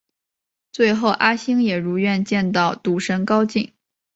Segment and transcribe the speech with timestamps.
[0.71, 3.71] 最后阿星也如愿见到赌神高进。